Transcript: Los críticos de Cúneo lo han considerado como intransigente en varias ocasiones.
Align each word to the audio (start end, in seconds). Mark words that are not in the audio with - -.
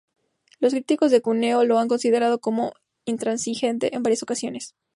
Los 0.59 0.73
críticos 0.73 1.11
de 1.11 1.21
Cúneo 1.21 1.63
lo 1.63 1.77
han 1.77 1.87
considerado 1.87 2.41
como 2.41 2.73
intransigente 3.05 3.95
en 3.95 4.01
varias 4.01 4.23
ocasiones. 4.23 4.73